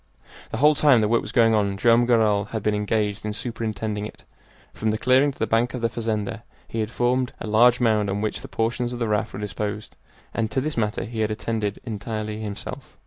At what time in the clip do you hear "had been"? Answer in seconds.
2.45-2.73